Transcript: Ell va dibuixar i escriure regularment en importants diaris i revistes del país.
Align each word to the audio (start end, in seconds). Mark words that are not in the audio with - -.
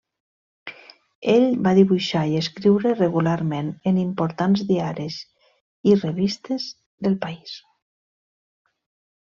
Ell 1.33 1.43
va 1.67 1.73
dibuixar 1.79 2.23
i 2.31 2.39
escriure 2.39 2.93
regularment 2.95 3.69
en 3.93 4.01
importants 4.05 4.65
diaris 4.73 5.21
i 5.93 5.95
revistes 6.01 6.67
del 7.09 7.21
país. 7.29 7.57